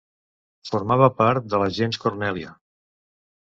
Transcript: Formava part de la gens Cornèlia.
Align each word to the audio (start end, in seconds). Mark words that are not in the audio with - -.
Formava 0.69 1.11
part 1.21 1.47
de 1.53 1.61
la 1.67 1.69
gens 1.77 2.03
Cornèlia. 2.07 2.59